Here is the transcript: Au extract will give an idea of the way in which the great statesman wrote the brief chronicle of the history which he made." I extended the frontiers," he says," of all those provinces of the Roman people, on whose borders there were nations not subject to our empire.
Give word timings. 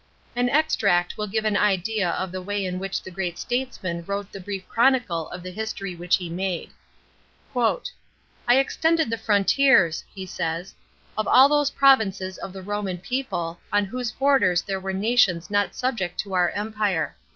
Au 0.35 0.47
extract 0.49 1.15
will 1.15 1.27
give 1.27 1.45
an 1.45 1.55
idea 1.55 2.09
of 2.09 2.31
the 2.31 2.41
way 2.41 2.65
in 2.65 2.79
which 2.79 3.03
the 3.03 3.11
great 3.11 3.37
statesman 3.37 4.03
wrote 4.05 4.31
the 4.31 4.39
brief 4.39 4.67
chronicle 4.67 5.29
of 5.29 5.43
the 5.43 5.51
history 5.51 5.93
which 5.95 6.15
he 6.15 6.27
made." 6.27 6.71
I 7.55 7.77
extended 8.55 9.11
the 9.11 9.19
frontiers," 9.19 10.03
he 10.11 10.25
says," 10.25 10.73
of 11.19 11.27
all 11.27 11.47
those 11.49 11.69
provinces 11.69 12.39
of 12.39 12.51
the 12.51 12.63
Roman 12.63 12.97
people, 12.97 13.59
on 13.71 13.85
whose 13.85 14.11
borders 14.11 14.63
there 14.63 14.79
were 14.79 14.91
nations 14.91 15.51
not 15.51 15.75
subject 15.75 16.19
to 16.21 16.33
our 16.33 16.49
empire. 16.49 17.15